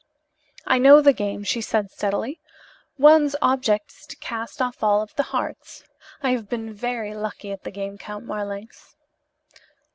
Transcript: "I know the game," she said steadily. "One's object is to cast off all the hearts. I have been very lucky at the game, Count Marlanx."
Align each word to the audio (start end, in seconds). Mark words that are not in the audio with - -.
"I 0.65 0.79
know 0.79 0.99
the 0.99 1.13
game," 1.13 1.43
she 1.43 1.61
said 1.61 1.91
steadily. 1.91 2.39
"One's 2.97 3.35
object 3.39 3.91
is 3.91 4.07
to 4.07 4.15
cast 4.15 4.59
off 4.59 4.81
all 4.81 5.05
the 5.15 5.21
hearts. 5.29 5.83
I 6.23 6.31
have 6.31 6.49
been 6.49 6.73
very 6.73 7.13
lucky 7.13 7.51
at 7.51 7.61
the 7.65 7.69
game, 7.69 7.99
Count 7.99 8.25
Marlanx." 8.25 8.95